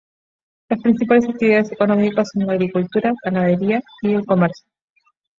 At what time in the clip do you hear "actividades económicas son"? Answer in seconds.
1.29-2.47